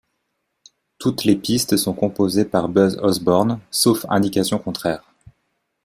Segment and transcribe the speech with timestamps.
[0.97, 5.05] Toutes les pistes sont composées par Buzz Osborne, sauf indications contraires.